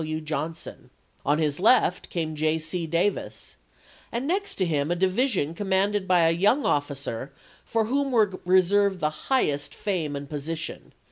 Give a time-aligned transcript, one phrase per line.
[0.01, 0.19] W.
[0.19, 0.89] Johnson;
[1.23, 2.57] on his left came J.
[2.57, 2.87] C.
[2.87, 3.57] Davis,
[4.11, 7.29] and next to him a division commanded by a young oflicer
[7.63, 10.93] for whom were reserved the highest fame and position.